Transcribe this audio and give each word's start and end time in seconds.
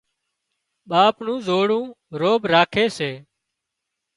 ٻاپ 0.89 1.15
نُون 1.25 1.39
زوڙون 1.47 1.85
روڀ 2.19 2.41
راکي 2.53 2.85
سي 2.97 3.11